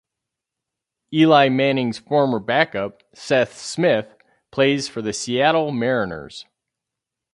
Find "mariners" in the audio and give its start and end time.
5.71-6.47